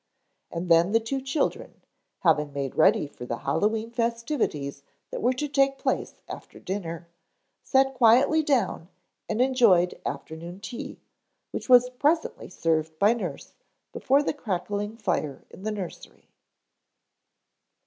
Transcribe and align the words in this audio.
And 0.51 0.67
then 0.67 0.93
the 0.93 0.99
two 0.99 1.21
children, 1.21 1.79
having 2.21 2.51
made 2.53 2.73
ready 2.73 3.05
for 3.05 3.27
the 3.27 3.37
Hallowe'en 3.37 3.91
festivities 3.91 4.81
that 5.11 5.21
were 5.21 5.33
to 5.33 5.47
take 5.47 5.77
place 5.77 6.15
after 6.27 6.57
dinner, 6.59 7.07
sat 7.61 7.93
quietly 7.93 8.41
down 8.41 8.89
and 9.29 9.39
enjoyed 9.43 10.01
afternoon 10.03 10.59
tea 10.59 10.99
which 11.51 11.69
was 11.69 11.91
presently 11.91 12.49
served 12.49 12.97
by 12.97 13.13
nurse 13.13 13.53
before 13.93 14.23
the 14.23 14.33
crackling 14.33 14.97
fire 14.97 15.45
in 15.51 15.61
the 15.61 15.71
nursery. 15.71 16.31